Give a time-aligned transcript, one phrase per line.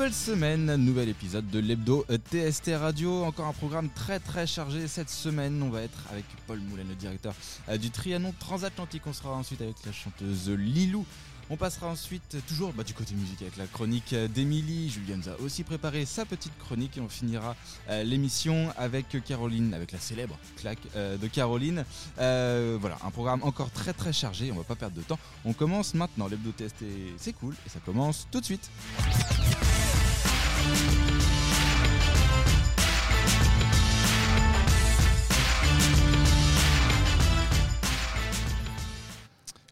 [0.00, 3.22] Nouvelle semaine, nouvel épisode de l'hebdo TST Radio.
[3.22, 5.62] Encore un programme très très chargé cette semaine.
[5.62, 7.34] On va être avec Paul Moulin, le directeur
[7.68, 9.02] euh, du Trianon Transatlantique.
[9.04, 11.04] On sera ensuite avec la chanteuse Lilou.
[11.52, 14.88] On passera ensuite toujours bah, du côté musique avec la chronique d'Emilie.
[14.88, 17.56] Julien a aussi préparé sa petite chronique et on finira
[17.88, 21.84] euh, l'émission avec Caroline, avec la célèbre claque euh, de Caroline.
[22.20, 25.18] Euh, voilà, un programme encore très très chargé, on va pas perdre de temps.
[25.44, 26.84] On commence maintenant, l'hebdo TST
[27.16, 28.70] c'est cool et ça commence tout de suite.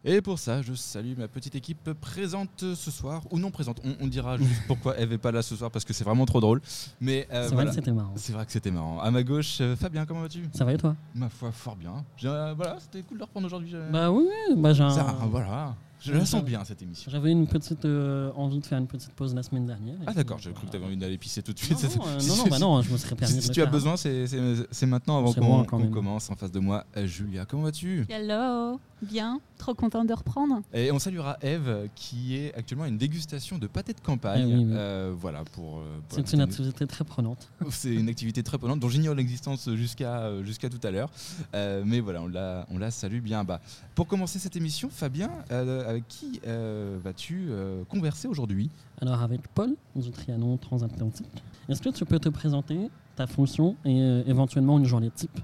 [0.04, 3.80] Et pour ça, je salue ma petite équipe présente ce soir, ou non présente.
[3.84, 6.24] On, on dira juste pourquoi elle n'est pas là ce soir, parce que c'est vraiment
[6.24, 6.60] trop drôle.
[7.00, 8.12] Mais euh, C'est vrai que c'était marrant.
[8.16, 9.00] C'est vrai que c'était marrant.
[9.00, 10.44] À ma gauche, euh, Fabien, comment vas-tu?
[10.54, 10.94] Ça va et toi?
[11.14, 12.04] Ma foi, fort bien.
[12.24, 13.72] Euh, voilà, c'était cool de reprendre aujourd'hui.
[13.90, 15.74] Bah oui, bah j'ai un- voilà.
[16.00, 17.10] Je la sens bien cette émission.
[17.10, 19.96] J'avais une petite euh, envie de faire une petite pause la semaine dernière.
[20.06, 21.82] Ah d'accord, j'ai euh, cru que tu avais envie d'aller pisser tout de suite.
[21.96, 23.62] non, euh, non, non, bah non, je me serais permis Si, de si le tu
[23.62, 24.38] as besoin, c'est- c'est
[24.70, 25.90] c'est maintenant avant qu'on même.
[25.90, 26.30] commence.
[26.30, 28.06] En face de moi, euh, Julia, comment vas-tu?
[28.08, 30.60] Hello, bien, trop contente de reprendre.
[30.72, 34.48] Et on saluera Eve qui est actuellement à une dégustation de pâté de campagne.
[34.48, 34.72] Eh oui, oui.
[34.74, 35.78] Euh, voilà pour.
[35.78, 37.48] euh, pour C'est une activité très prenante.
[37.70, 41.10] C'est une activité très prenante dont j'ignore l'existence jusqu'à euh, jusqu'à tout à l'heure.
[41.54, 43.60] Euh, mais voilà, on la, on la salue bien bas.
[43.96, 48.70] Pour commencer cette émission, Fabien, euh, avec qui euh, vas-tu euh, converser aujourd'hui?
[49.00, 54.00] Alors avec Paul du Trianon Transatlantique, est-ce que tu peux te présenter ta fonction et
[54.00, 55.40] euh, éventuellement une journée type?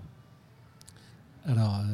[1.47, 1.85] Alors, euh,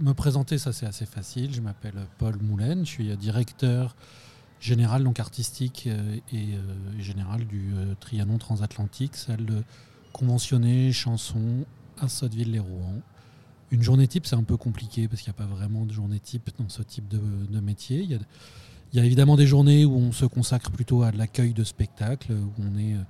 [0.00, 1.54] me présenter, ça c'est assez facile.
[1.54, 3.94] Je m'appelle Paul Moulin, je suis directeur
[4.60, 9.62] général, donc artistique euh, et euh, général du euh, Trianon Transatlantique, salle de
[10.12, 11.64] conventionnée, chanson
[12.00, 13.02] à Sotteville-les-Rouen.
[13.70, 16.18] Une journée type, c'est un peu compliqué parce qu'il n'y a pas vraiment de journée
[16.18, 18.00] type dans ce type de, métier.
[18.00, 18.18] Il
[18.94, 22.62] y, a, évidemment des journées où on se consacre plutôt à l'accueil de spectacles, où
[22.62, 23.02] on est euh,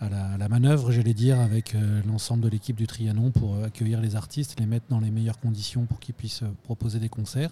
[0.00, 4.00] à la, manœuvre, j'allais dire, avec euh, l'ensemble de l'équipe du Trianon pour euh, accueillir
[4.00, 7.50] les artistes, les mettre dans les meilleures conditions pour qu'ils puissent proposer des concerts.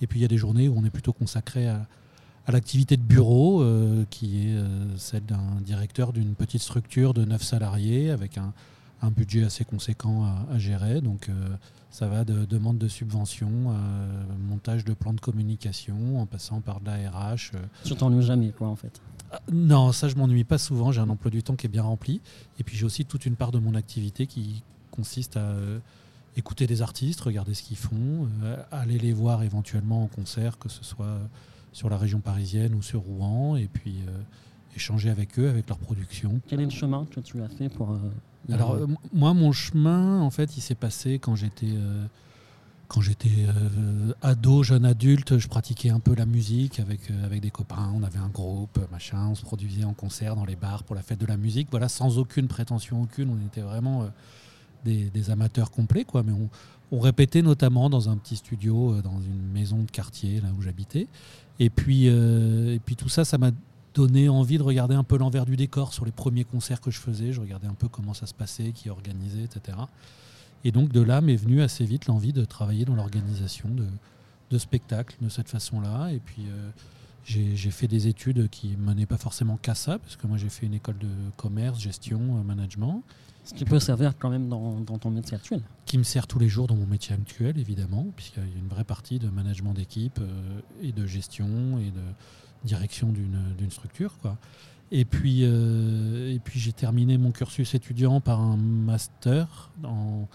[0.00, 1.86] Et puis il y a des journées où on est plutôt consacré à,
[2.48, 3.64] l'activité de bureau,
[4.10, 4.56] qui est
[4.96, 8.52] celle d'un directeur d'une petite structure de 9 salariés avec un,
[9.02, 11.00] un budget assez conséquent à, à gérer.
[11.00, 11.48] Donc euh,
[11.90, 13.76] ça va de demande de subvention à
[14.48, 17.50] montage de plans de communication, en passant par de la RH.
[17.54, 19.00] euh, Tu t'ennuies jamais, quoi, en fait.
[19.32, 20.90] ah, Non, ça je m'ennuie pas souvent.
[20.92, 22.20] J'ai un emploi du temps qui est bien rempli.
[22.58, 25.78] Et puis j'ai aussi toute une part de mon activité qui consiste à euh,
[26.36, 30.68] écouter des artistes, regarder ce qu'ils font, euh, aller les voir éventuellement en concert, que
[30.70, 31.18] ce soit euh,
[31.72, 34.12] sur la région parisienne ou sur Rouen, et puis euh,
[34.76, 36.40] échanger avec eux, avec leur production.
[36.46, 37.98] Quel est le chemin que tu as fait pour...
[38.50, 42.06] euh, Alors euh, moi, mon chemin, en fait, il s'est passé quand j'étais euh,
[42.88, 43.46] quand j'étais
[44.20, 45.38] ado, jeune adulte.
[45.38, 47.90] Je pratiquais un peu la musique avec avec des copains.
[47.94, 49.28] On avait un groupe, machin.
[49.28, 51.68] On se produisait en concert dans les bars pour la fête de la musique.
[51.70, 53.30] Voilà, sans aucune prétention aucune.
[53.30, 54.10] On était vraiment
[54.84, 56.22] des, amateurs complets, quoi.
[56.22, 56.50] Mais on,
[56.94, 61.08] on répétait notamment dans un petit studio, dans une maison de quartier là où j'habitais.
[61.60, 63.52] Et puis et puis tout ça, ça m'a
[63.94, 66.98] donné envie de regarder un peu l'envers du décor sur les premiers concerts que je
[66.98, 67.32] faisais.
[67.32, 69.78] Je regardais un peu comment ça se passait, qui organisait, etc.
[70.64, 73.86] Et donc de là m'est venue assez vite l'envie de travailler dans l'organisation de,
[74.50, 76.12] de spectacles de cette façon-là.
[76.12, 76.70] Et puis euh,
[77.24, 80.48] j'ai fait des études qui ne menaient pas forcément qu'à ça, parce que moi j'ai
[80.48, 83.02] fait une école de commerce, gestion, euh, management,
[83.44, 85.62] Ce qui peut servir quand même dans, dans ton métier actuel.
[85.86, 88.68] qui me sert tous les jours dans mon métier actuel, évidemment, puisqu'il y a une
[88.68, 92.02] vraie partie de management d'équipe euh, et de gestion et de
[92.64, 94.18] direction d'une structure.
[94.20, 94.36] Quoi.
[94.90, 100.28] Et puis, euh, et puis j'ai terminé mon cursus étudiant par un master en,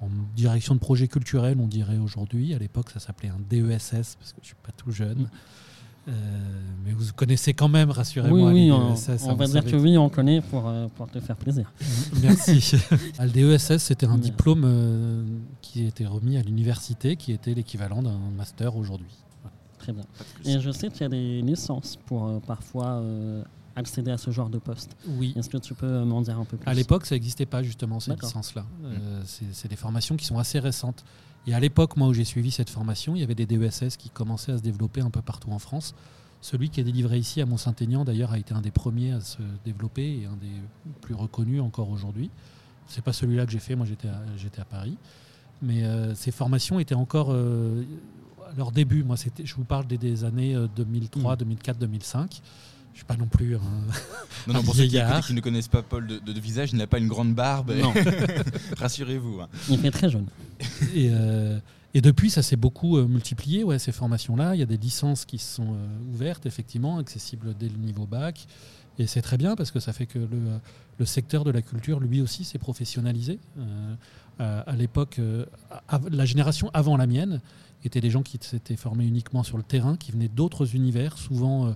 [0.00, 2.54] en direction de projet culturel, on dirait aujourd'hui.
[2.54, 5.28] À l'époque, ça s'appelait un DESS, parce que je ne suis pas tout jeune.
[6.08, 6.12] Euh,
[6.84, 8.50] mais vous connaissez quand même, rassurez-moi.
[8.50, 10.88] oui, on, DESS, on hein, va vous dire savez que oui, on connaît pour, euh,
[10.96, 11.72] pour te faire plaisir.
[12.22, 12.74] Merci.
[13.18, 15.24] Ah, le DESS, c'était un diplôme euh,
[15.60, 19.14] qui était remis à l'université, qui était l'équivalent d'un master aujourd'hui.
[19.80, 20.04] Très bien.
[20.44, 23.42] Et je sais qu'il y a des licences pour euh, parfois euh,
[23.74, 24.96] accéder à ce genre de poste.
[25.06, 25.32] Oui.
[25.36, 26.68] Est-ce que tu peux m'en dire un peu plus?
[26.68, 28.64] À l'époque, ça n'existait pas justement ces licences-là.
[28.84, 31.04] Euh, c'est des formations qui sont assez récentes.
[31.46, 34.10] Et à l'époque, moi, où j'ai suivi cette formation, il y avait des DESS qui
[34.10, 35.94] commençaient à se développer un peu partout en France.
[36.42, 39.38] Celui qui est délivré ici à Mont-Saint-Aignan, d'ailleurs, a été un des premiers à se
[39.64, 40.52] développer et un des
[41.00, 42.30] plus reconnus encore aujourd'hui.
[42.86, 44.96] C'est pas celui-là que j'ai fait, moi j'étais à, j'étais à Paris.
[45.62, 47.84] Mais euh, ces formations étaient encore euh,
[48.56, 49.02] leur début.
[49.04, 51.38] Moi, c'était, je vous parle des, des années euh, 2003, Mm.
[51.38, 52.40] 2004, 2005.
[52.92, 53.54] Je suis pas non plus.
[53.56, 53.60] un-
[54.48, 54.96] Non, non, un pour ceux qui,
[55.34, 57.72] ne connaissent pas Paul de, de- de visage, il n'a pas une grande barbe.
[57.72, 57.92] Non,
[58.76, 59.40] Rassurez-vous.
[59.40, 59.48] hein.
[59.68, 60.26] il fait très jeune.
[60.94, 61.58] Et, euh,
[61.94, 64.54] et depuis, ça s'est beaucoup euh, multiplié, ouais, ces formations-là.
[64.54, 68.06] Il y a des licences qui se sont euh, ouvertes, effectivement, accessibles dès le niveau
[68.06, 68.46] bac.
[68.98, 70.58] Et c'est très bien parce que ça fait que le,
[70.98, 73.38] le secteur de la culture, lui aussi, s'est professionnalisé.
[73.58, 73.94] Euh,
[74.66, 75.44] à l'époque, euh,
[76.10, 77.40] la génération avant la mienne
[77.86, 81.66] étaient des gens qui s'étaient formés uniquement sur le terrain, qui venaient d'autres univers, souvent
[81.66, 81.72] euh,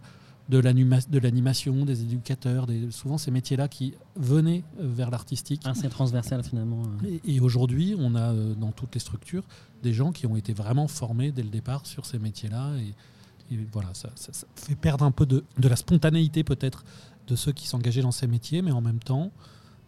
[0.51, 5.63] de l'anima- de l'animation, des éducateurs, des, souvent ces métiers-là qui venaient euh, vers l'artistique.
[5.65, 6.83] Assez transversal finalement.
[7.05, 7.19] euh.
[7.25, 9.45] Et, et aujourd'hui, on a euh, dans toutes les structures
[9.83, 12.73] des gens qui ont été vraiment formés dès le départ sur ces métiers-là.
[12.79, 16.85] Et, et voilà, ça, ça- ça fait perdre un peu de, de la spontanéité peut-être
[17.27, 19.31] de ceux qui s'engageaient dans ces métiers, mais en même temps,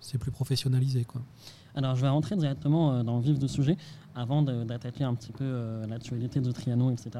[0.00, 1.04] c'est plus professionnalisé.
[1.04, 1.20] Quoi.
[1.76, 3.76] Alors, je vais rentrer directement euh, dans le vif du sujet
[4.14, 7.10] avant d'attaquer un petit peu euh, l'actualité de Trianon, etc.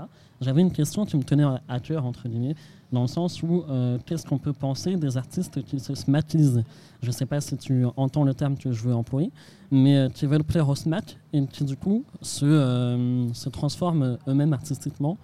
[0.41, 2.55] J'avais une question qui me tenait à- cœur, entre guillemets,
[2.91, 6.64] dans le sens où euh, qu'est-ce qu'on peut penser des artistes qui se smatisent
[7.03, 9.31] Je ne sais pas si tu entends le terme que je veux employer,
[9.70, 14.55] mais euh, qui veulent plaire au smack et qui, du coup, se, se transforment eux-mêmes
[14.55, 15.19] artistiquement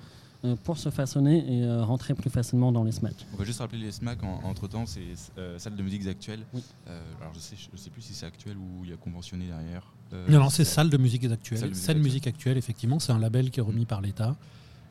[0.64, 3.26] pour se façonner et euh, rentrer plus facilement dans les smacks.
[3.32, 5.00] On va juste rappeler les SMAC en- entre temps, c'est
[5.38, 6.40] euh, salle de musique actuelle.
[6.52, 6.62] Oui.
[6.88, 9.46] Euh, alors je sais, je sais plus si c'est actuel ou il y a conventionné
[9.46, 9.92] derrière.
[10.12, 11.58] Euh, non, non, c'est Salle de musique actuelle.
[11.58, 12.02] Salle de musique Salle actuelle.
[12.02, 14.36] musique actuelle, effectivement, c'est un label qui est remis par l'État.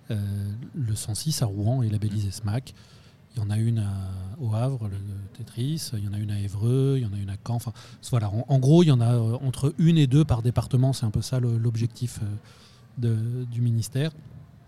[0.09, 0.15] Euh,
[0.73, 2.73] le 106 à Rouen est labellisé SMAC.
[3.35, 4.09] Il y en a une à-
[4.39, 4.97] au Havre, le
[5.37, 5.91] Tetris.
[5.93, 6.95] Il y en a une à Évreux.
[6.97, 7.55] Il y en a une à Caen.
[7.55, 7.71] Enfin,
[8.09, 8.29] voilà.
[8.29, 10.91] En, en gros, il y en a euh, entre une et deux par département.
[10.93, 12.19] C'est un peu ça l'objectif
[13.03, 14.11] euh, du ministère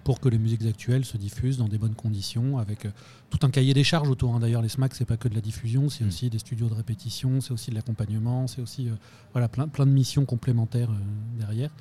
[0.03, 2.89] pour que les musiques actuelles se diffusent dans des bonnes conditions, avec euh,
[3.29, 4.35] tout un cahier des charges autour.
[4.35, 4.39] hein.
[4.39, 6.07] D'ailleurs, les SMAC, c'est pas que de la diffusion, c'est Mm.
[6.07, 8.93] aussi des studios de répétition, c'est aussi de l'accompagnement, c'est aussi euh,
[9.31, 11.71] voilà, plein, plein de missions complémentaires euh, derrière.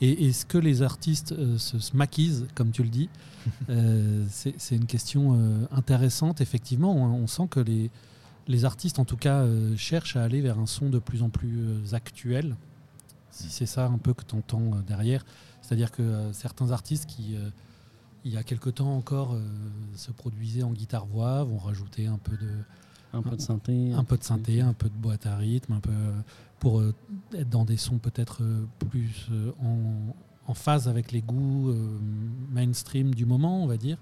[0.00, 3.08] Et est-ce que les artistes euh, se smackisent, comme tu le dis
[4.28, 6.94] C'est une question intéressante, effectivement.
[6.96, 7.90] On, on sent que les,
[8.48, 9.44] les artistes, en tout cas,
[9.76, 12.56] cherchent à aller vers un son de plus en plus actuel,
[13.30, 15.24] si c'est ça un peu que tu entends derrière.
[15.64, 17.48] C'est-à-dire que euh, certains artistes qui, euh,
[18.26, 19.40] il y a quelque temps encore, euh,
[19.94, 22.50] se produisaient en guitare-voix, vont rajouter un peu de,
[23.14, 23.92] Un peu de synthé.
[23.94, 25.92] un peu de synthé, un peu de boîte à rythme, un peu
[26.60, 26.94] pour euh,
[27.32, 30.14] être dans des sons peut-être euh, plus euh, en,
[30.46, 31.74] en phase avec les goûts
[32.52, 33.96] mainstream du moment, on va dire.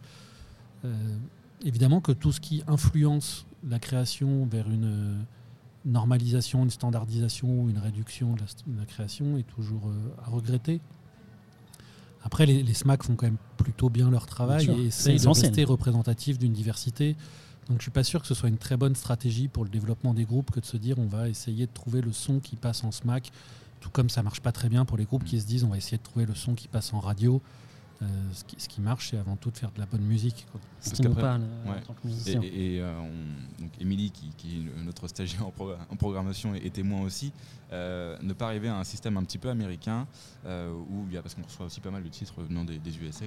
[1.64, 5.24] Évidemment que tout ce qui influence la création vers une
[5.84, 9.88] normalisation, une standardisation, une réduction de la, st- de la création est toujours
[10.26, 10.80] à regretter.
[12.24, 15.28] Après, les, les SMAC font quand même plutôt bien leur travail Bien et c'est de
[15.28, 17.16] rester représentatifs d'une diversité.
[17.68, 20.14] Donc je suis pas sûr que ce soit une très bonne stratégie pour le développement
[20.14, 22.82] des groupes que de se dire on va essayer de trouver le son qui passe
[22.82, 23.30] en SMAC,
[23.80, 25.76] tout comme ça marche pas très bien pour les groupes qui se disent on va
[25.76, 27.40] essayer de trouver le son qui passe en radio.
[28.02, 30.46] Euh, ce, qui, ce qui marche, c'est avant tout de faire de la bonne musique.
[30.50, 30.60] quoi.
[30.80, 31.78] Ce Parce qui nous qu'après- parle euh, ouais.
[31.78, 32.40] en tant que Et, musicien.
[32.42, 36.62] et, euh, on- donc Émilie, qui, qui est notre stagiaire en, pro- en programmation et,
[36.64, 37.32] et témoin aussi,
[37.72, 40.08] euh, ne pas arriver à un système un petit peu américain,
[40.46, 42.78] euh, où il y a, parce qu'on reçoit aussi pas mal de titres venant des,
[42.78, 43.26] des USA,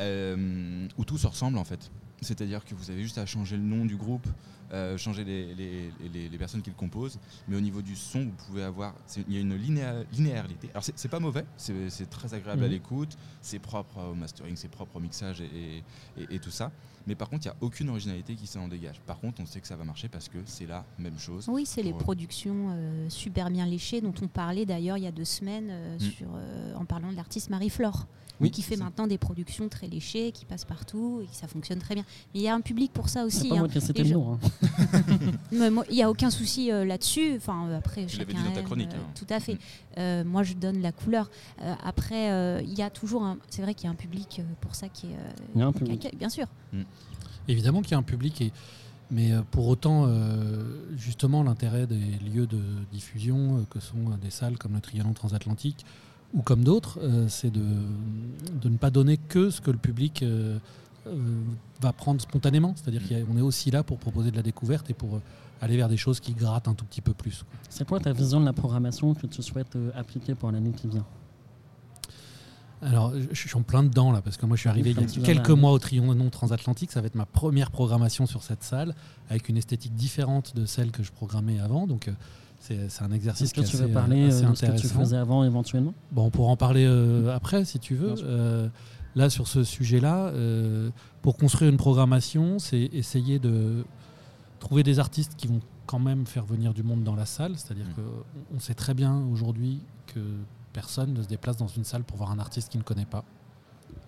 [0.00, 1.90] euh, où tout se ressemble en fait.
[2.22, 4.26] C'est-à-dire que vous avez juste à changer le nom du groupe,
[4.72, 7.18] euh, changer les, les- les- les personnes qui le composent,
[7.48, 8.94] mais au niveau du son, vous pouvez avoir,
[9.28, 10.68] il y a une linéa- linéarité.
[10.70, 12.72] Alors c'est pas mauvais, c'est c'est très agréable à Mhm.
[12.72, 16.72] l'écoute, c'est propre au mastering, c'est propre au mixage et, et- et- et tout ça.
[17.06, 19.00] Mais par contre, il n'y a aucune originalité qui s'en dégage.
[19.06, 21.46] Par contre, on sait que ça va marcher parce que c'est la même chose.
[21.48, 25.06] Oui, c'est les Pour- productions euh, super bien léchées dont on parlait d'ailleurs il y
[25.06, 26.00] a deux semaines euh, Mm.
[26.00, 28.06] sur, euh, en parlant de l'artiste Marie-Flore.
[28.38, 31.78] Oui, qui fait maintenant des productions très léchées, qui passent partout et qui ça fonctionne
[31.78, 32.04] très bien.
[32.34, 33.48] Mais il y a un public pour ça C'est aussi.
[33.48, 33.58] pas hein.
[33.60, 34.48] moi cité Les le gens- hein.
[35.52, 37.34] Il n'y a aucun souci euh, là-dessus.
[37.36, 39.10] Enfin, euh, après, Tu l'avais dit dans ta chronique, euh, hein.
[39.14, 39.54] Tout à fait.
[39.54, 39.58] Mm.
[39.98, 41.30] Euh, moi, je donne la couleur.
[41.62, 43.38] Euh, après, euh, il y a toujours un.
[43.50, 45.10] C'est vrai qu'il y a un public euh, pour ça qui est.
[45.14, 46.14] euh, Il y a un public.
[46.18, 46.46] bien sûr.
[47.48, 48.52] Évidemment qu'il y a un public, et,
[49.10, 50.64] mais euh, pour autant, euh,
[50.96, 52.60] justement, l'intérêt des lieux de
[52.92, 55.84] diffusion, euh, que sont euh, des salles comme le Trianon transatlantique
[56.34, 57.62] ou comme d'autres, euh, c'est de,
[58.60, 60.58] de ne pas donner que ce que le public euh, euh,
[61.80, 62.74] va prendre spontanément.
[62.76, 65.22] C'est-à-dire qu'on est aussi là pour proposer de la découverte et pour euh,
[65.60, 67.44] aller vers des choses qui grattent un tout petit peu plus.
[67.68, 70.88] C'est quoi ta vision de la programmation que tu souhaites euh, appliquer pour l'année qui
[70.88, 71.04] vient?
[72.82, 75.02] Alors, je suis en plein dedans là, parce que moi je suis arrivé il y
[75.02, 76.92] a quelques mois au Trianon transatlantique.
[76.92, 78.94] Ça va être ma première programmation sur cette salle,
[79.30, 81.86] avec une esthétique différente de celle que je programmais avant.
[81.86, 82.12] Donc, euh,
[82.60, 84.54] c'est un exercice Est-ce que qui est tu assez, veux euh, parler assez euh, de
[84.54, 85.94] ce que tu faisais avant éventuellement?
[86.12, 88.14] Bon, on pourra en parler euh, après si tu veux.
[88.22, 88.68] Euh,
[89.16, 90.90] là, sur ce sujet-là, euh,
[91.22, 93.84] pour construire une programmation, c'est essayer de
[94.60, 97.54] trouver des artistes qui vont quand même faire venir du monde dans la salle.
[97.56, 97.94] C'est-à-dire Mm.
[97.94, 100.20] qu'on on sait très bien aujourd'hui que
[100.72, 103.24] personne ne se déplace dans une salle pour voir un artiste qu'il ne connaît pas.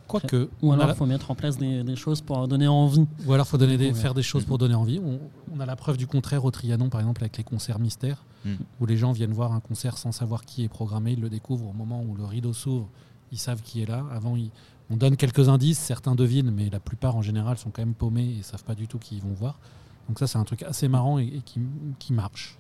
[0.06, 3.06] Quoique, Ou alors la- il faut mettre en place des, des choses pour donner envie.
[3.26, 4.98] ou alors faut donner des, faire des choses pour donner envie.
[5.04, 5.20] On,
[5.54, 8.50] on a la preuve du contraire au Trianon, par exemple, avec les concerts mystères, Mm.
[8.80, 11.68] où les gens viennent voir un concert sans savoir qui est programmé, ils le découvrent
[11.68, 12.88] au moment où le rideau s'ouvre,
[13.32, 14.04] ils savent qui est là.
[14.12, 14.50] Avant, ils-
[14.90, 18.36] on donne quelques indices, certains devinent, mais la plupart en général sont quand même paumés
[18.38, 19.58] et savent pas du tout qui ils vont voir.
[20.08, 21.60] Donc ça, c'est un truc assez marrant et, qui,
[21.98, 22.58] qui, marche.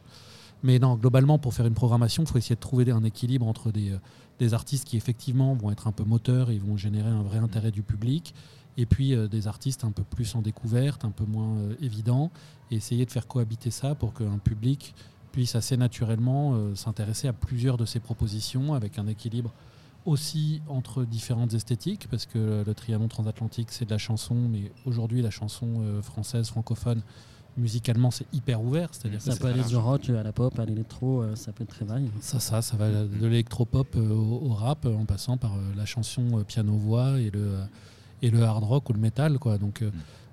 [0.62, 3.72] Mais non, globalement, pour faire une programmation, il faut essayer de trouver un équilibre entre
[3.72, 3.96] des,
[4.38, 7.70] des, artistes qui effectivement vont être un peu moteurs et vont générer un vrai intérêt
[7.70, 8.34] du public,
[8.76, 12.30] et puis des artistes un peu plus en découverte, un peu moins évidents,
[12.70, 14.94] et essayer de faire cohabiter ça pour qu'un public
[15.32, 19.52] puisse assez naturellement s'intéresser à plusieurs de ces propositions avec un équilibre
[20.08, 25.20] aussi entre différentes esthétiques, parce que le Trianon transatlantique, c'est de la chanson, mais aujourd'hui,
[25.20, 27.02] la chanson euh, française, francophone,
[27.58, 28.88] musicalement, c'est hyper ouvert.
[28.92, 31.70] C'est-à-dire ça peut aller du rock à la pop, à l'électro, euh, ça peut être
[31.70, 32.08] très vague.
[32.20, 37.20] Ça, ça, ça va de l'électro-pop euh, au, rap, en passant par la chanson piano-voix
[37.20, 37.58] et le,
[38.22, 39.38] et le hard rock ou le metal.
[39.38, 39.58] Quoi.
[39.58, 39.84] Donc,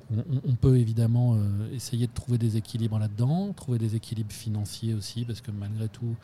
[0.10, 1.36] on, peut évidemment
[1.74, 6.16] essayer de trouver des équilibres là-dedans, trouver des équilibres financiers aussi, parce que malgré tout,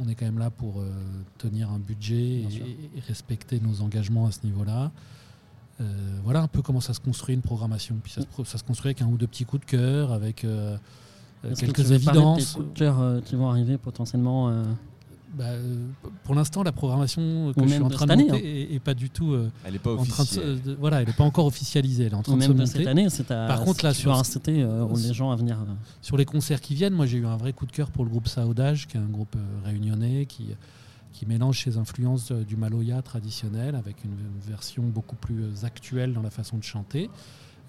[0.00, 0.90] on, est quand même là pour euh,
[1.38, 4.90] tenir un budget et, respecter nos engagements à ce niveau-là.
[5.80, 5.84] Euh,
[6.24, 7.96] voilà un peu comment ça se construit une programmation.
[8.02, 10.76] Puis ça, se, construit avec un ou deux petits coups de cœur, avec euh,
[11.56, 12.54] quelques évidences.
[12.54, 14.64] coups de cœur qui vont arriver potentiellement
[15.34, 15.86] bah, euh,
[16.24, 18.74] pour l'instant, la programmation que je suis en train de, monter hein.
[18.74, 19.32] est, pas du tout.
[19.32, 20.58] Euh, elle n'est pas officielle.
[20.78, 22.04] voilà, elle n'est pas encore officialisée.
[22.04, 22.66] Elle est en train de se monter.
[22.66, 25.58] cette année, c'est Par contre, là, sur inciter euh, les gens à venir.
[26.00, 28.10] Sur les concerts qui viennent, moi, j'ai eu un vrai coup de cœur pour le
[28.10, 30.46] groupe Saudage, qui est un groupe réunionnais qui
[31.10, 34.14] qui mélange ses influences du Maloya traditionnel avec une
[34.46, 37.10] version beaucoup plus actuelle dans la façon de chanter.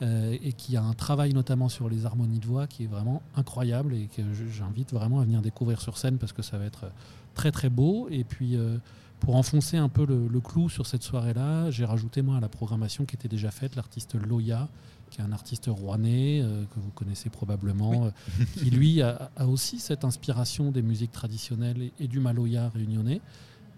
[0.02, 3.96] et qui a un travail notamment sur les harmonies de voix qui est vraiment incroyable
[3.96, 6.92] et que j'invite vraiment à venir découvrir sur scène parce que ça va être
[7.40, 8.08] très très beau.
[8.12, 8.78] Et puis euh,
[9.22, 13.06] pour enfoncer un peu le, clou sur cette soirée-là, j'ai rajouté moi à la programmation
[13.06, 14.68] qui était déjà faite l'artiste Loya,
[15.10, 18.10] qui est un artiste rouennais euh, que vous connaissez probablement, euh,
[18.58, 23.22] qui lui a, aussi cette inspiration des musiques traditionnelles et, du maloya réunionnais,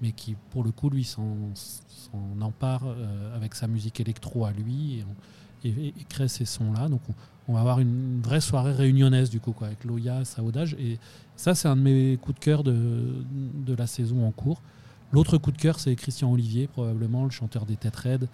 [0.02, 1.52] mais qui pour le coup lui s'en
[2.42, 2.84] empare
[3.36, 5.04] avec sa musique électro à lui
[5.64, 6.90] et, crée ces sons-là.
[6.90, 7.14] Donc on,
[7.54, 10.76] va avoir une vraie soirée réunionnaise du coup, quoi, avec Loya, Saudage.
[10.80, 10.98] Et
[11.36, 12.76] ça, c'est un de mes coups de cœur de,
[13.66, 14.62] de la saison en cours.
[15.12, 18.28] L'autre coup de cœur, c'est Christian Olivier, probablement le chanteur des Têtes Raides,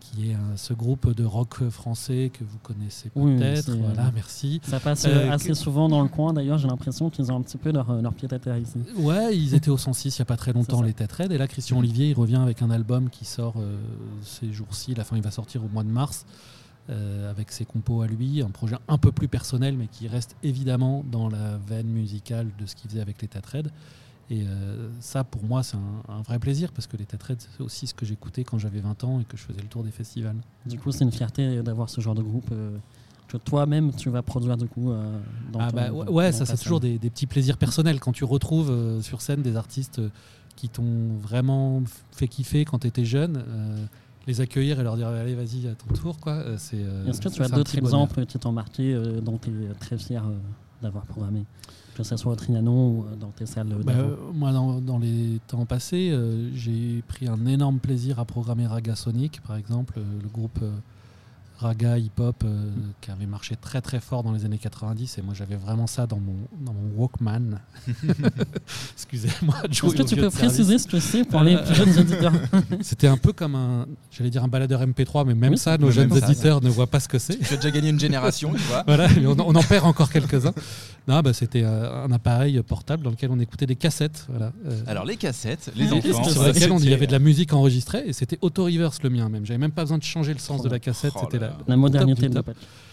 [0.00, 3.70] qui est ce groupe de rock français que vous connaissez peut-être.
[3.76, 4.60] voilà, merci.
[4.64, 6.32] Ça passe euh, assez souvent dans le coin.
[6.32, 8.78] D'ailleurs, j'ai l'impression qu'ils ont un petit peu leur, leur pied à terre ici.
[8.96, 11.32] Ouais, ils étaient au 106 il n'y a pas très longtemps, les Têtes Raides.
[11.32, 13.76] Et là, Christian Olivier, il revient avec un album qui sort euh,
[14.22, 14.94] ces jours-ci.
[14.94, 16.26] La fin, il va sortir au mois de mars.
[16.88, 20.36] Euh, avec ses compos à lui, un projet un peu plus personnel, mais qui reste
[20.44, 23.72] évidemment dans la veine musicale de ce qu'il faisait avec les Red.
[24.30, 27.88] Et euh, ça, pour moi, c'est un, vrai plaisir parce que les Red, c'est aussi
[27.88, 30.36] ce que j'écoutais quand j'avais 20 ans et que je faisais le tour des festivals.
[30.64, 32.78] Du coup, c'est une fierté d'avoir ce genre de groupe euh,
[33.26, 34.92] que toi-même, tu vas produire du coup
[35.52, 39.22] dans ah bah, Ouais, ça, c'est toujours des, petits plaisirs personnels quand tu retrouves sur
[39.22, 40.00] scène des artistes
[40.54, 43.42] qui t'ont vraiment fait kiffer quand tu étais jeune
[44.26, 46.34] les accueillir et leur dire allez vas-y à ton tour quoi.
[46.34, 49.50] Euh, c'est euh, est-ce que tu as d'autres exemples qui t'ont marqué euh, dont tu
[49.50, 50.22] es très fier
[50.82, 51.44] d'avoir programmé?
[51.94, 53.94] Que ce soit au Trianon ou dans tes salles bah,
[54.34, 56.14] moi dans, les temps passés
[56.54, 60.60] j'ai pris un énorme plaisir à programmer Raga Sonic par exemple le groupe
[61.58, 62.70] raga, hip-hop euh,
[63.00, 66.06] qui avait marché très très fort dans les années 90 et moi j'avais vraiment ça
[66.06, 67.60] dans mon, dans mon Walkman.
[68.94, 69.54] Excusez-moi.
[69.70, 72.32] Est-ce que tu peux préciser ce que c'est pour les plus jeunes auditeurs
[72.82, 76.12] C'était un peu comme un, j'allais dire un baladeur MP3, mais même ça, nos jeunes
[76.12, 77.38] auditeurs ne voient pas ce que c'est.
[77.38, 78.84] Tu as déjà gagné une génération, tu vois.
[78.86, 80.54] voilà, on, on, en perd encore quelques-uns.
[81.08, 84.26] Non, bah, c'était euh, un appareil portable dans lequel on écoutait des cassettes.
[84.28, 84.52] Voilà.
[84.66, 84.82] Euh.
[84.86, 86.24] Alors les cassettes, les enfants.
[86.24, 89.46] Sur lesquelles il y avait de la musique enregistrée et c'était auto-reverse le mien même.
[89.46, 91.12] J'avais même pas besoin de changer le sens de la cassette.
[91.16, 92.42] Oh c'était la, la modernité de la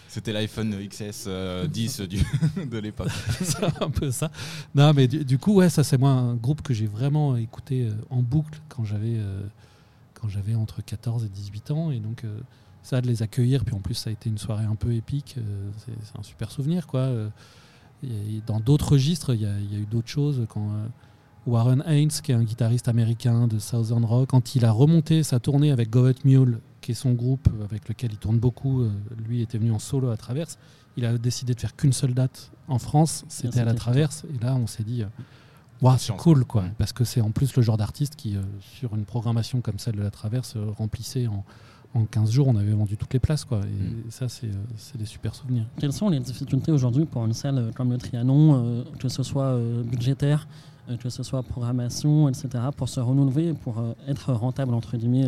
[0.07, 1.67] C'était l'iPhone XS 10 euh,
[2.07, 2.19] du,
[2.69, 3.09] de l'époque.
[3.41, 4.31] c'est un peu ça.
[4.75, 8.21] Non, mais du, coup, ouais, ça c'est moi un groupe que j'ai vraiment écouté en
[8.21, 9.17] boucle quand j'avais
[10.13, 12.23] quand j'avais entre 14 et 18 ans et donc
[12.81, 15.35] ça de les accueillir puis en plus ça a été une soirée un peu épique.
[15.77, 17.09] c'est un super souvenir quoi
[18.45, 20.45] dans d'autres registres, il y, a, eu d'autres choses.
[20.49, 20.87] Quand euh,
[21.47, 25.39] Warren Haynes, qui est un guitariste américain de Southern Rock, quand il a remonté sa
[25.39, 28.91] tournée avec Govet Mule, qui est son groupe avec lequel il tourne beaucoup, euh,
[29.27, 30.59] lui était venu en solo à Traverse,
[30.97, 34.25] il a décidé de faire qu'une seule date en France, c'était à la Traverse.
[34.35, 37.63] Et là, on s'est dit, euh, c'est cool, quoi, parce que c'est en plus le
[37.63, 41.43] genre d'artiste qui, sur une programmation comme celle de la Traverse, remplissait en
[41.95, 43.45] en 15 jours, on avait vendu toutes les places.
[43.45, 43.59] Quoi.
[43.59, 44.03] Et mm.
[44.09, 45.65] ça, euh, c'est des super souvenirs.
[45.77, 49.45] Quelles sont les difficultés aujourd'hui pour une salle comme le Trianon, euh, que ce soit
[49.45, 50.47] euh, budgétaire,
[51.01, 55.27] que ce soit programmation, etc., pour se renouveler, pour être rentable, entre guillemets,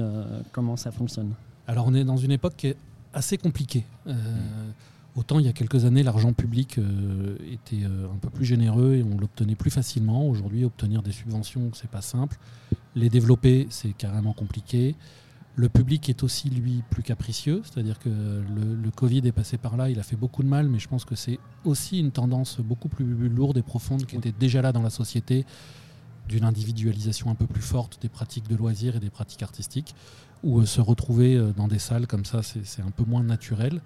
[0.52, 1.32] comment ça fonctionne
[1.68, 2.78] Alors, on est dans une époque qui est
[3.14, 3.86] assez compliquée.
[4.06, 4.14] Mm.
[5.16, 6.78] Autant il y a quelques années, l'argent public
[7.50, 10.28] était un peu plus généreux et on l'obtenait plus facilement.
[10.28, 12.38] Aujourd'hui, obtenir des subventions, c'est pas simple.
[12.96, 14.96] Les développer, c'est carrément compliqué.
[15.58, 19.78] Le public est aussi, lui, plus capricieux, c'est-à-dire que le, le Covid est passé par
[19.78, 22.60] là, il a fait beaucoup de mal, mais je pense que c'est aussi une tendance
[22.60, 25.46] beaucoup plus lourde et profonde qui était déjà là dans la société,
[26.28, 29.96] d'une individualisation un peu plus forte des pratiques de loisirs et des pratiques artistiques,
[30.44, 33.82] où euh, se retrouver euh, dans des salles comme ça, c'est un peu moins naturel.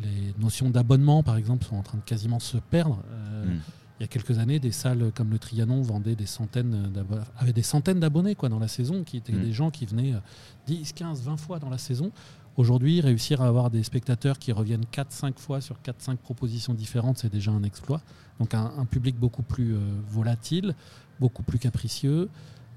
[0.00, 3.02] Les notions d'abonnement, par exemple, sont en train de quasiment se perdre.
[3.10, 3.60] Euh, Mm.
[4.00, 6.90] Il y a quelques années, des salles comme le Trianon vendaient des centaines
[7.38, 9.42] avaient des centaines d'abonnés quoi dans la saison, qui étaient Mm.
[9.42, 10.20] des gens qui venaient euh,
[10.66, 12.10] 10, 15, 20 fois dans la saison.
[12.56, 17.30] Aujourd'hui, réussir à avoir des spectateurs qui reviennent 4-5 fois sur 4-5 propositions différentes, c'est
[17.30, 18.00] déjà un exploit.
[18.38, 19.78] Donc un, un public beaucoup plus euh,
[20.08, 20.74] volatile,
[21.20, 22.28] beaucoup plus capricieux,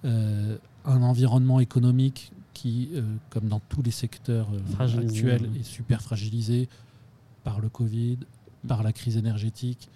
[0.06, 4.50] euh, un environnement économique qui, euh, comme dans tous les secteurs
[4.80, 6.70] actuels, est super fragilisé
[7.44, 8.20] par le Covid,
[8.68, 9.90] par la crise énergétique,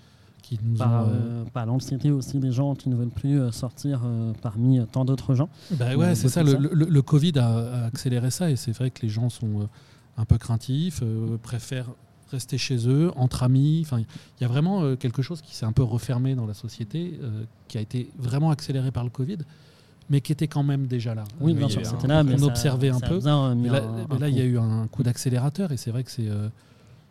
[0.48, 1.10] qui nous Par, ont...
[1.10, 4.02] euh, euh, par l'anxiété aussi des gens qui ne veulent plus euh, sortir
[4.42, 5.50] parmi tant d'autres gens.
[5.72, 6.44] Bah Ouais, c'est ça.
[6.44, 9.68] Le, le- le Covid a, accéléré ça et c'est vrai que les gens sont
[10.18, 11.04] un peu craintifs,
[11.44, 11.90] préfèrent
[12.32, 13.82] rester chez eux, entre amis.
[13.86, 14.06] Enfin, il
[14.42, 17.20] y a vraiment quelque chose qui s'est un peu refermé dans la société,
[17.68, 19.38] qui a été vraiment accéléré par le Covid,
[20.10, 21.24] mais qui était quand même déjà là.
[21.42, 23.16] Oui, bien sûr, c'était là, mais on ça- observait un ça peu.
[23.18, 25.92] Mais là, un- mais un là, il y a eu un coup d'accélérateur et c'est
[25.92, 26.48] vrai que c'est euh,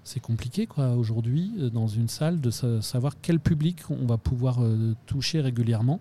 [0.07, 4.17] c'est compliqué quoi aujourd'hui euh, dans une salle de sa- savoir quel public on va
[4.19, 6.01] pouvoir euh, toucher régulièrement.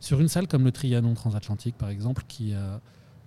[0.00, 2.80] Sur une salle comme le Trianon transatlantique par exemple qui a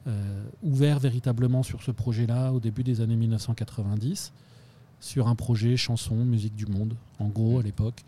[0.07, 4.33] euh, ouvert véritablement sur ce projet-là au début des années 1990
[4.99, 8.03] sur un projet chanson musique du monde en gros à l'époque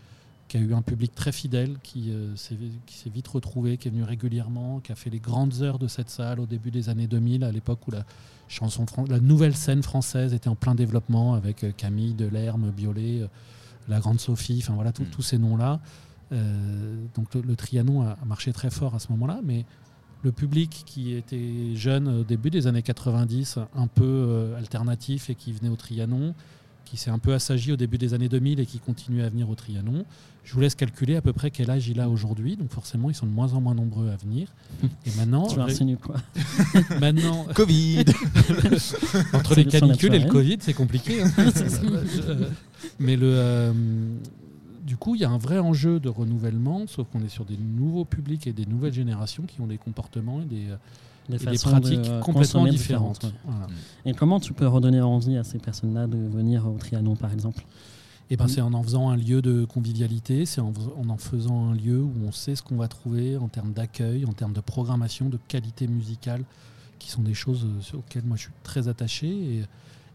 [0.48, 3.88] qui a eu un public très fidèle qui euh, s'est qui s'est vite retrouvé qui
[3.88, 6.88] est venu régulièrement qui a fait les grandes heures de cette salle au début des
[6.89, 8.06] années 2000 à l'époque où la
[8.48, 13.22] chanson fran- la nouvelle scène française était en plein développement avec euh, Camille Delerme, Biolay,
[13.24, 13.27] euh,
[13.89, 15.10] la grande Sophie, enfin voilà tout- Mm.
[15.12, 15.80] tous ces noms-là.
[17.16, 19.66] Donc le, le Trianon a, marché très fort à ce moment-là, mais
[20.24, 25.54] le public qui était jeune au début des années 90, un peu alternatif et qui
[25.54, 26.34] venait au Trianon,
[26.89, 29.50] qui s'est un peu assagi au début des années 2000 et qui continue à venir
[29.50, 30.06] au Trianon.
[30.43, 33.13] Je vous laisse calculer à peu près quel âge il a aujourd'hui, donc forcément ils
[33.15, 34.47] sont de moins en moins nombreux à venir.
[35.06, 36.15] Et maintenant, Tu insinues quoi
[37.02, 38.06] maintenant Covid
[39.34, 40.30] entre les canicules et le.
[40.30, 41.21] Covid, c'est compliqué.
[41.21, 41.32] hein.
[41.38, 42.50] Euh,
[43.00, 43.73] Mais le, euh,
[44.86, 47.58] du coup, il y a un vrai enjeu de renouvellement, sauf qu'on est sur des
[47.58, 50.65] nouveaux publics et des nouvelles générations qui ont des comportements et des,
[51.30, 53.24] Des des façons pratiques de, euh, complètement différentes.
[53.24, 53.30] ouais.
[53.46, 53.68] Voilà.
[54.06, 57.66] Et comment tu peux redonner envie à ces personnes-là de venir au Trianon, par exemple?
[58.30, 58.50] Et ben, Mm.
[58.50, 62.02] c'est en en faisant un lieu de convivialité, c'est en, en en faisant un lieu
[62.02, 65.38] où on sait ce qu'on va trouver en termes d'accueil, en termes de programmation, de
[65.48, 66.44] qualité musicale,
[67.00, 69.28] qui sont des choses euh, auxquelles moi je suis très attaché.
[69.28, 69.63] Et,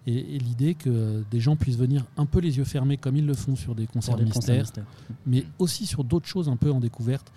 [0.07, 3.25] et- et l'idée que des gens puissent venir un peu les yeux fermés, comme ils
[3.27, 4.85] le font sur des concerts des concerts mystères, mystères
[5.27, 7.31] mais aussi sur d'autres choses un peu en découverte,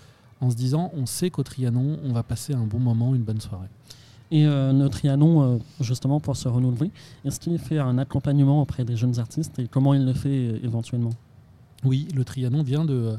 [0.46, 3.42] en se disant on sait qu'au Trianon, on va passer un bon moment, une bonne
[3.42, 3.68] soirée.
[4.32, 6.92] Et euh, le Trianon, euh, justement, pour se renouveler,
[7.26, 10.60] est-ce qu'il fait un accompagnement auprès des jeunes artistes et comment il le fait euh,
[10.64, 11.12] éventuellement?
[11.84, 13.18] Oui, le Trianon vient de,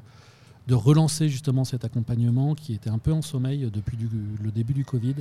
[0.66, 4.08] de relancer justement cet accompagnement qui était un peu en sommeil depuis du-
[4.42, 5.14] le début du Covid,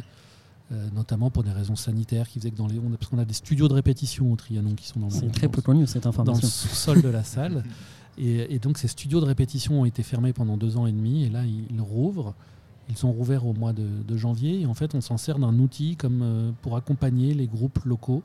[0.71, 3.19] euh, notamment pour des raisons sanitaires qui faisaient que dans les, on a, parce qu'on
[3.19, 5.85] a des studios de répétition au Trianon qui sont dans, C'est dans- très peu connu
[5.85, 6.47] cette dans le information.
[6.47, 7.63] sous-sol de la salle.
[8.17, 11.23] Et, et donc ces studios de répétition ont été fermés pendant deux ans et demi
[11.23, 12.33] et là ils rouvrent.
[12.89, 15.57] Ils sont rouverts au mois de, de janvier et en fait on s'en sert d'un
[15.57, 18.21] outil comme euh, pour accompagner les groupes locaux.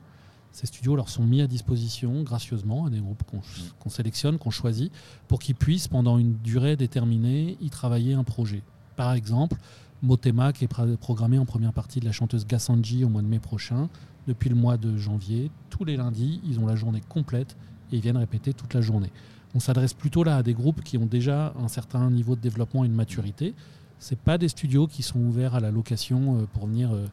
[0.51, 3.41] Ces studios leur sont mis à disposition gracieusement à des groupes qu'on
[3.79, 4.91] qu'on sélectionne, qu'on choisit,
[5.27, 8.61] pour qu'ils puissent pendant une durée déterminée y travailler un projet.
[8.97, 9.57] Par exemple,
[10.01, 13.39] Motema qui est programmé en première partie de la chanteuse Gassanji au mois de mai
[13.39, 13.89] prochain.
[14.27, 17.55] Depuis le mois de janvier, tous les lundis, ils ont la journée complète
[17.91, 19.11] et ils viennent répéter toute la journée.
[19.55, 22.83] On s'adresse plutôt là à des groupes qui ont déjà un certain niveau de développement
[22.85, 23.53] et de maturité.
[23.99, 27.05] C'est pas des studios qui sont ouverts à la location euh, pour venir euh,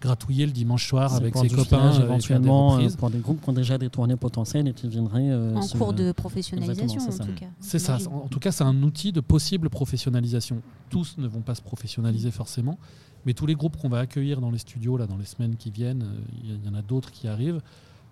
[0.00, 2.96] gratouiller le dimanche soir avec ses copains euh, des éventuellement euh, reprises.
[2.96, 5.76] pour des groupes qui ont déjà des tournées potentielles et qui viendraient euh, En se-
[5.78, 7.24] cours de professionnalisation, en c'est ça.
[7.24, 7.46] tout cas.
[7.60, 7.96] C'est ça.
[8.12, 10.60] En tout cas, c'est un outil de possible professionnalisation.
[10.90, 12.78] Tous ne vont pas se professionnaliser forcément,
[13.24, 15.70] mais tous les groupes qu'on va accueillir dans les studios là, dans les semaines qui
[15.70, 16.04] viennent,
[16.42, 17.62] il y, il y en a d'autres qui arrivent.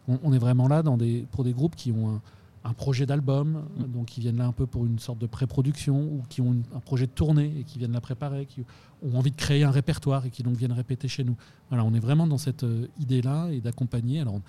[0.08, 2.20] On, on est vraiment là dans des, pour des groupes qui ont un,
[2.64, 6.00] un projet d'album, euh, donc qui viennent là un peu pour une sorte de pré-production,
[6.00, 8.62] ou qui ont une- un projet de tournée et qui viennent la préparer, qui
[9.02, 11.36] ont envie de créer un répertoire et qui donc viennent répéter chez nous.
[11.70, 14.20] Voilà, on est vraiment dans cette euh, idée-là et d'accompagner.
[14.20, 14.42] Alors, on,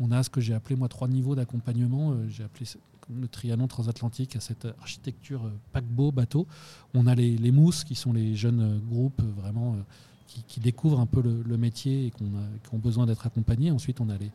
[0.00, 2.12] on a ce que j'ai appelé moi trois niveaux d'accompagnement.
[2.12, 2.66] Euh, j'ai appelé
[3.20, 6.46] le Trianon transatlantique à cette architecture euh, paquebot, bateau.
[6.94, 9.76] On a les, les mousses qui sont les jeunes groupes vraiment
[10.26, 13.26] qui, qui découvrent un peu le, le métier et qu'on a- qui ont besoin d'être
[13.26, 13.70] accompagnés.
[13.70, 14.30] Ensuite, on a les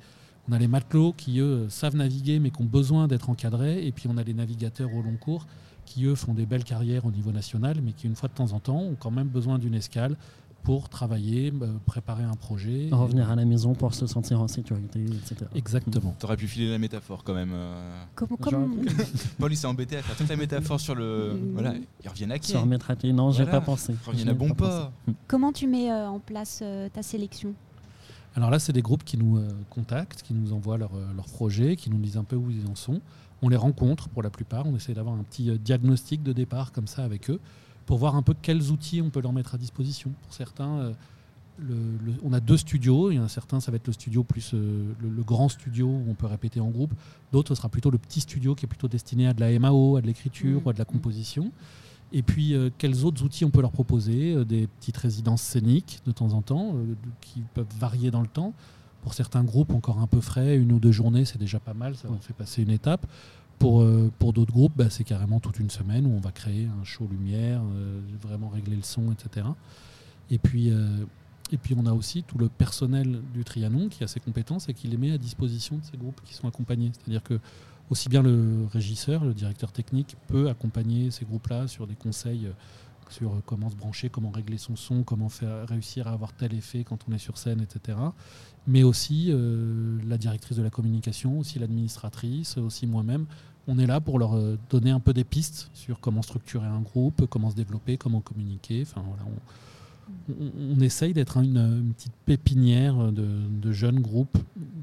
[0.49, 3.86] on a les matelots qui, eux, savent naviguer mais qui ont besoin d'être encadrés.
[3.86, 5.45] Et puis, on a les navigateurs au long cours
[5.86, 8.51] qui, eux, font des belles carrières au niveau national mais qui, une fois de temps
[8.53, 10.15] en temps, ont quand même besoin d'une escale
[10.63, 12.88] pour travailler, bah, préparer un projet.
[12.89, 15.36] Revenir à la maison pour se sentir en sécurité, etc.
[15.56, 16.15] Exactement.
[16.17, 17.51] T'aurais pu filer la métaphore quand même.
[17.53, 18.03] euh.
[18.15, 18.38] Comment,
[19.39, 21.38] Paul il s'est embêté à faire toute la métaphore sur le.
[21.51, 23.12] Voilà, ils reviennent à qui Se remettre à pied.
[23.12, 23.91] Non, j'ai pas pensé.
[23.93, 25.13] Ils reviennent J'y à bon pas pas.
[25.27, 27.53] comment tu mets euh, en place euh, ta sélection?
[28.36, 31.28] Alors là, c'est des groupes qui nous euh, contactent, qui nous envoient leurs euh, leurs
[31.28, 33.00] projets, qui nous disent un peu où ils en sont.
[33.41, 34.65] On les rencontre pour la plupart.
[34.65, 37.39] On essaie d'avoir un petit euh, diagnostic de départ comme ça avec eux
[37.86, 40.12] pour voir un peu quels outils on peut leur mettre à disposition.
[40.24, 40.93] Pour certains,
[41.60, 43.12] le- le- on a deux studios.
[43.12, 45.50] Il y en a certains, ça va être le studio plus euh, le, le grand
[45.50, 46.93] studio où on peut répéter en groupe.
[47.32, 49.98] D'autres, ce sera plutôt le petit studio qui est plutôt destiné à de la MAO,
[49.98, 50.65] à de l'écriture Mhm.
[50.65, 51.52] ou à de la composition.
[52.13, 55.99] Et puis, euh, quels autres outils on peut leur proposer Euh, Des petites résidences scéniques
[56.06, 58.54] de temps en temps, euh, qui peuvent varier dans le temps.
[59.02, 61.95] Pour certains groupes encore un peu frais, une ou deux journées, c'est déjà pas mal,
[61.95, 62.17] ça Ouais.
[62.21, 63.06] fait passer une étape.
[63.60, 63.86] Pour,
[64.19, 67.08] pour d'autres groupes, bah, c'est carrément toute une semaine où on va créer un show
[67.10, 67.62] lumière,
[68.21, 69.45] vraiment régler le son, etc.
[70.32, 74.19] Et puis, et puis on a aussi tout le personnel du Trianon qui a ses
[74.19, 76.91] compétences et qui les met à disposition de ces groupes qui sont accompagnés.
[76.93, 77.39] C'est-à-dire que
[77.89, 82.52] aussi bien le régisseur, le directeur technique peut accompagner ces groupes-là sur des conseils euh,
[83.10, 86.54] sur euh, comment se brancher, comment régler son son, comment faire, réussir à avoir tel
[86.54, 87.98] effet quand on est sur scène, etc.
[88.65, 93.26] Mais aussi euh, la directrice de la communication, aussi l'administratrice, aussi moi-même.
[93.67, 94.38] On est là pour leur
[94.69, 98.82] donner un peu des pistes sur comment structurer un groupe, comment se développer, comment communiquer.
[98.82, 99.24] Enfin, voilà,
[100.29, 103.25] on- on essaye d'être une, une petite pépinière de,
[103.61, 104.37] de jeunes groupes.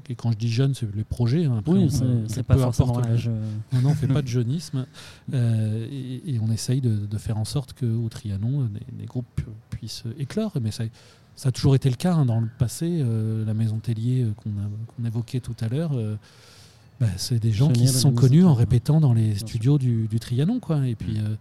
[0.09, 1.45] Et quand je dis jeunes, c'est les projets.
[1.45, 1.57] hein.
[1.59, 1.89] Après, Oui,
[2.27, 3.27] c'est- pas forcément l'âge.
[3.29, 4.85] euh, non, non, on fait pas de jeunisme.
[5.33, 10.03] Euh, et, et on essaye de, de faire en sorte qu'au Trianon, des, groupes puissent
[10.19, 10.53] éclore.
[10.61, 10.83] Mais ça,
[11.35, 12.87] ça a toujours été le cas hein, dans le passé.
[13.01, 15.91] euh, la maison Tellier euh, qu'on a- qu'on évoquait tout à l'heure,
[16.99, 20.19] bah, c'est des gens qui se sont connus en répétant dans les studios du, du
[20.19, 20.59] Trianon.
[20.59, 20.87] Quoi.
[20.87, 21.25] Et, puis, Mm.
[21.25, 21.35] euh,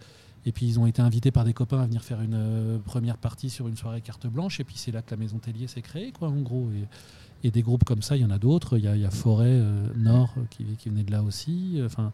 [0.46, 3.16] et puis ils ont été invités par des copains à venir faire une euh, première
[3.16, 4.61] partie sur une soirée carte blanche.
[4.61, 6.68] Et puis c'est là que la maison Tellier s'est créée, quoi, en gros.
[6.72, 8.79] Et, et des groupes comme ça, il y en a d'autres.
[8.79, 11.22] Il y a, il y a Forêt euh, Nord euh, qui, qui venait de là
[11.22, 11.81] aussi.
[11.85, 12.12] Enfin,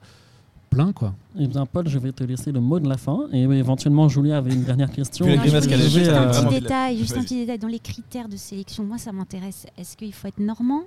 [0.71, 1.15] plein, quoi.
[1.39, 3.29] Eh bien, Paul, je vais te laisser le mot de la fin.
[3.33, 5.27] Et éventuellement, Julie avait une dernière question.
[5.27, 8.85] Non, juste un détail, juste petit détail dans les critères de sélection.
[8.85, 9.67] Moi, ça m'intéresse.
[9.79, 10.83] Est-ce qu'il faut être normand?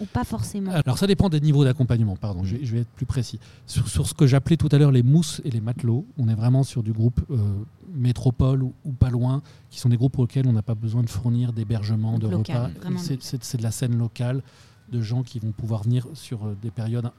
[0.00, 2.90] Ou pas forcément Alors ça dépend des niveaux d'accompagnement, pardon, je vais, je vais être
[2.90, 3.38] plus précis.
[3.66, 6.34] Sur, sur ce que j'appelais tout à l'heure les mousses et les matelots, on est
[6.34, 7.36] vraiment sur du groupe euh,
[7.94, 11.10] métropole ou, ou pas loin, qui sont des groupes auxquels on n'a pas besoin de
[11.10, 12.98] fournir d'hébergement, de local, repas.
[12.98, 14.42] C'est- C'est c'est de la scène locale,
[14.90, 17.10] de gens qui vont pouvoir venir sur euh, des périodes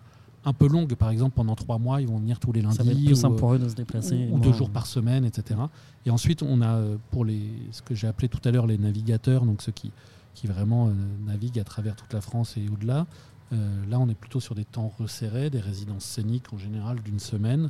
[0.46, 2.76] un, peu longues, par exemple pendant trois mois, ils vont venir tous les lundis.
[2.76, 4.28] Ça va être plus ou, simple pour eux de se déplacer.
[4.32, 5.60] ou deux jours par semaine, etc.
[6.06, 8.78] Et ensuite, on a euh, pour les, ce que j'ai appelé tout à l'heure les
[8.78, 9.92] navigateurs, donc ceux qui,
[10.34, 10.92] qui vraiment euh,
[11.26, 13.06] naviguent à travers toute la France et au-delà.
[13.52, 17.20] Euh, là, on est plutôt sur des temps resserrés, des résidences scéniques en général d'une
[17.20, 17.70] semaine.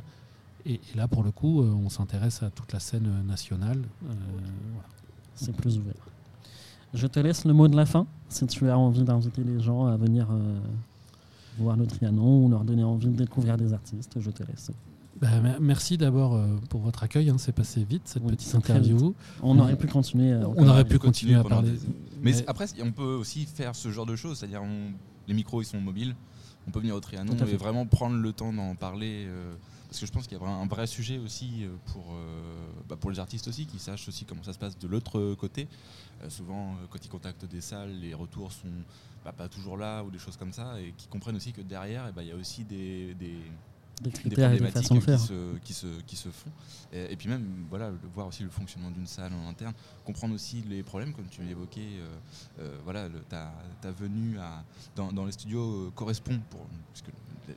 [0.66, 3.82] Et, là, pour le coup, euh, on s'intéresse à toute la scène nationale.
[5.34, 5.94] C'est plus ouvert.
[6.94, 8.06] Je te laisse le mot de la fin.
[8.28, 10.28] Si tu as envie d'inviter les gens à venir
[11.58, 14.70] voir le Trianon ou leur donner envie de découvrir des artistes, je te laisse.
[15.20, 17.30] Bah, mer- merci d'abord euh, pour votre accueil.
[17.30, 17.36] hein.
[17.38, 19.14] C'est passé vite cette Oui, petite interview.
[19.42, 20.32] On aurait pu continuer.
[20.32, 21.70] euh, On aurait pu continuer à parler.
[21.70, 21.78] des-
[22.20, 24.92] Mais, Mais- après, on peut aussi faire ce genre de choses, c'est-à-dire on-
[25.28, 26.14] les micros ils sont mobiles,
[26.66, 29.24] on peut venir au Trianon et vraiment prendre le temps d'en parler.
[29.28, 29.52] euh,
[29.88, 33.12] parce que je pense qu'il y a un vrai sujet aussi pour, euh, bah, pour
[33.12, 35.68] les artistes aussi, qui sachent aussi comment ça se passe de l'autre côté.
[36.24, 38.66] Euh, souvent, quand ils contactent des salles, les retours sont
[39.24, 42.06] bah, pas toujours là ou des choses comme ça, et qui comprennent aussi que derrière,
[42.08, 43.36] eh ben, il y a aussi des, des,
[44.02, 45.20] des des critères et des façons de qui faire.
[45.20, 46.50] se, qui, se, qui se font.
[46.92, 50.62] Et, et puis même, voilà, voir aussi le fonctionnement d'une salle en interne, comprendre aussi
[50.68, 52.16] les problèmes, comme tu l'évoquais, euh,
[52.60, 54.64] euh, voilà, le- ta, ta venue à,
[54.96, 57.08] dans, dans les studios euh, correspond, pour, puisque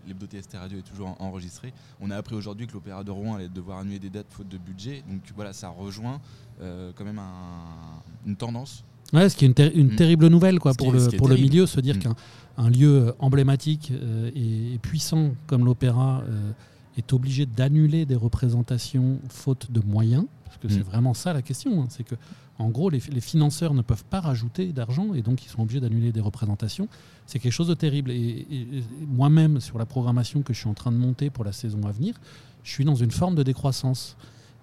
[0.07, 1.73] l'hebdo TST Radio est toujours en- enregistré.
[1.99, 4.57] On a appris aujourd'hui que l'Opéra de Rouen allait devoir annuler des dates faute de
[4.57, 6.19] budget, donc voilà, ça rejoint
[6.59, 8.83] quand même un- une tendance.
[9.13, 9.95] Ouais, ce qui est une, ter- une Mm.
[9.95, 11.47] terrible nouvelle quoi, Ce pour, est- le, pour terrible.
[11.49, 11.99] milieu, se dire Mm.
[11.99, 12.15] qu'un
[12.59, 16.51] un lieu emblématique euh, et, et puissant comme l'opéra euh,
[16.97, 20.89] est obligé d'annuler des représentations faute de moyens, parce que c'est Mm.
[20.91, 22.15] vraiment ça la question, hein, c'est que
[22.59, 25.79] en gros les, les financeurs ne peuvent pas rajouter d'argent et donc ils sont obligés
[25.79, 26.87] d'annuler des représentations.
[27.27, 28.09] C'est quelque chose de terrible.
[28.11, 31.43] Et, et- et moi-même, sur la programmation que je suis en train de monter pour
[31.45, 32.15] la saison à venir,
[32.63, 34.17] je suis dans une forme de décroissance.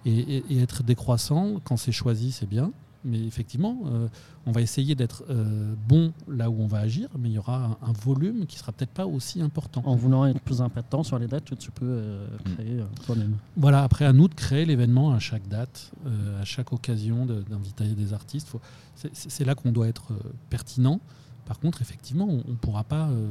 [0.07, 2.71] Et être décroissant, quand c'est choisi, c'est bien.
[3.07, 4.07] Mais effectivement, euh,
[4.47, 7.77] on va essayer d'être euh, bon là où on va agir, mais il y aura
[7.83, 9.83] un, un volume qui sera peut-être pas aussi important.
[9.85, 13.35] En voulant être plus impactant sur les dates que tu peux euh, créer euh, toi-même.
[13.57, 17.43] Voilà, après à nous de créer l'événement à chaque date, euh, à chaque occasion de-
[17.43, 18.49] d'inviter des artistes.
[18.95, 20.15] C'est- là qu'on doit être euh,
[20.49, 20.99] pertinent.
[21.45, 23.27] Par contre, effectivement, on ne pourra pas euh,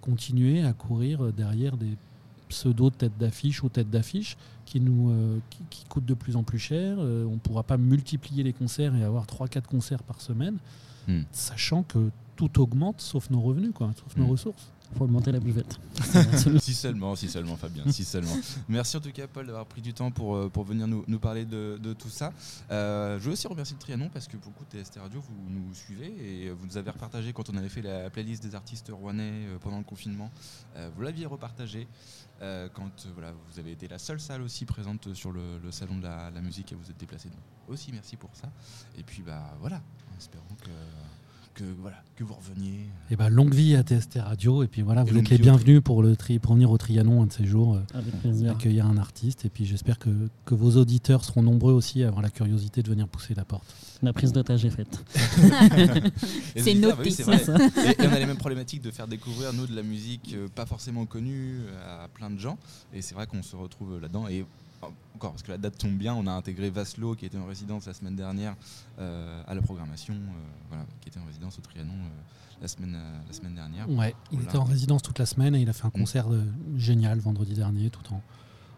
[0.00, 1.96] continuer à courir derrière des
[2.48, 6.42] pseudo tête d'affiche ou tête d'affiche qui nous euh, qui, qui coûte de plus en
[6.42, 6.96] plus cher.
[6.98, 10.56] Euh, on ne pourra pas multiplier les concerts et avoir 3-4 concerts par semaine,
[11.06, 11.22] Hmm.
[11.32, 14.30] sachant que tout augmente sauf nos revenus, quoi, sauf nos Hmm.
[14.30, 14.70] ressources.
[14.96, 15.78] Faut augmenter la buvette.
[16.60, 18.34] Si seulement, si seulement, Fabien, si seulement.
[18.68, 21.18] Merci en tout cas, Paul, d'avoir pris du temps pour, euh, pour venir nous, nous
[21.18, 22.32] parler de, de tout ça.
[22.70, 25.74] Euh, je veux aussi remercier le Trianon parce que beaucoup de TST Radio, vous nous
[25.74, 29.46] suivez et vous nous avez repartagé quand on avait fait la playlist des artistes rouennais
[29.46, 30.30] euh, pendant le confinement.
[30.94, 31.88] Vous l'aviez repartagé
[32.40, 36.30] quand voilà, vous avez été la seule salle aussi présente sur le, salon de la,
[36.30, 37.28] la musique et vous êtes déplacé.
[37.28, 38.50] Donc, aussi, merci pour ça.
[38.96, 39.82] Et puis, bah voilà,
[40.18, 40.70] espérons que,
[41.58, 42.86] que, voilà, que vous reveniez.
[43.10, 45.80] Et ben longue vie à TST Radio et puis voilà, Et vous êtes les bienvenus
[45.82, 47.74] pour le tri, pour venir au Trianon un de ces jours.
[47.74, 48.52] euh, Avec plaisir.
[48.52, 50.10] accueillir un artiste et puis j'espère que,
[50.44, 53.74] que vos auditeurs seront nombreux aussi à avoir la curiosité de venir pousser la porte.
[54.02, 55.02] La prise d'otage est faite.
[56.56, 57.02] C'est bah noté.
[57.04, 57.32] oui, ça.
[57.34, 60.48] Et, et on a les mêmes problématiques de faire découvrir, nous, de la musique euh,
[60.54, 62.58] pas forcément connue euh, à plein de gens.
[62.94, 64.28] Et c'est vrai qu'on se retrouve là-dedans.
[64.28, 64.44] Et
[65.18, 67.86] encore, parce que la date tombe bien, on a intégré Vaslo, qui était en résidence
[67.86, 68.54] la semaine dernière,
[69.00, 70.18] euh, à la programmation, euh,
[70.68, 73.90] voilà, qui était en résidence au Trianon euh, la, semaine, la semaine dernière.
[73.90, 76.44] Ouais, il était en résidence toute la semaine et il a fait un concert euh,
[76.76, 78.22] génial vendredi dernier, tout en,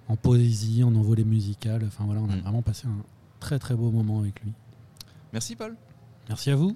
[0.08, 1.84] en poésie, en envolée musicale.
[1.86, 2.40] Enfin voilà, on a Mm.
[2.40, 3.04] vraiment passé un
[3.38, 4.52] très très beau moment avec lui.
[5.34, 5.76] Merci, Paul.
[6.30, 6.74] Merci à vous.